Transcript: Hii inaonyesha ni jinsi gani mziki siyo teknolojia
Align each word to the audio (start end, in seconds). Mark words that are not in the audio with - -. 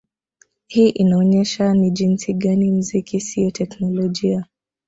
Hii 0.67 0.89
inaonyesha 0.89 1.73
ni 1.73 1.91
jinsi 1.91 2.33
gani 2.33 2.71
mziki 2.71 3.19
siyo 3.19 3.51
teknolojia 3.51 4.45